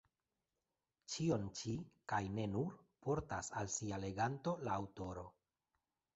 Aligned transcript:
Ĉion 1.15 1.43
ĉi, 1.59 1.73
kaj 2.13 2.21
ne 2.39 2.47
nur, 2.55 2.73
portas 3.07 3.53
al 3.61 3.71
sia 3.75 4.01
leganto 4.07 4.57
la 4.65 4.77
aŭtoro. 4.81 5.29